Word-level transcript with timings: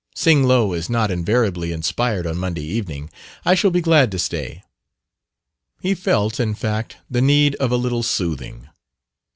"Sing 0.15 0.43
Lo 0.45 0.73
is 0.73 0.89
not 0.89 1.11
invariably 1.11 1.71
inspired 1.71 2.25
on 2.25 2.35
Monday 2.39 2.63
evening. 2.63 3.11
I 3.45 3.53
shall 3.53 3.69
be 3.69 3.81
glad 3.81 4.09
to 4.09 4.17
stay." 4.17 4.63
He 5.79 5.93
felt, 5.93 6.39
in 6.39 6.55
fact, 6.55 6.97
the 7.07 7.21
need 7.21 7.53
of 7.57 7.69
a 7.71 7.77
little 7.77 8.01
soothing. 8.01 8.67